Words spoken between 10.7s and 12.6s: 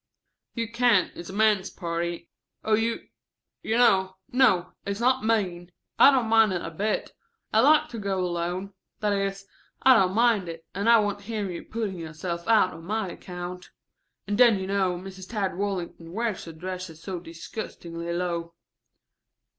and I won't hear to your putting yourself